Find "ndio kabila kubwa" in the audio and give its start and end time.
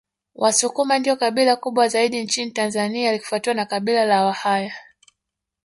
0.99-1.87